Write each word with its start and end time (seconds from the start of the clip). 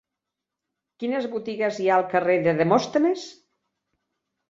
Quines 1.03 1.27
botigues 1.35 1.79
hi 1.83 1.87
ha 1.91 2.01
al 2.01 2.09
carrer 2.17 2.41
de 2.51 2.59
Demòstenes? 2.65 3.31